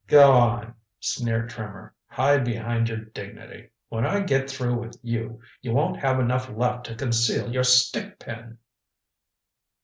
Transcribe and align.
"Go 0.07 0.31
on," 0.31 0.73
sneered 0.99 1.51
Trimmer. 1.51 1.93
"Hide 2.07 2.43
behind 2.43 2.89
your 2.89 2.97
dignity. 2.97 3.69
When 3.89 4.03
I 4.03 4.21
get 4.21 4.49
through 4.49 4.79
with 4.79 4.97
you 5.03 5.39
you 5.61 5.73
won't 5.73 5.97
have 5.97 6.19
enough 6.19 6.49
left 6.49 6.87
to 6.87 6.95
conceal 6.95 7.53
your 7.53 7.63
stick 7.63 8.17
pin." 8.17 8.57